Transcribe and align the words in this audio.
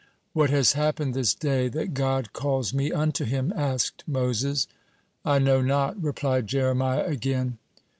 "What 0.33 0.49
has 0.49 0.73
happened 0.73 1.13
this 1.13 1.35
day, 1.35 1.67
that 1.67 1.93
God 1.93 2.33
calls 2.33 2.73
me 2.73 2.91
unto 2.91 3.23
Him?" 3.23 3.53
asked 3.55 4.03
Moses. 4.07 4.65
"I 5.23 5.37
know 5.37 5.61
not," 5.61 6.01
replied 6.01 6.47
Jeremiah 6.47 7.05
again. 7.05 7.59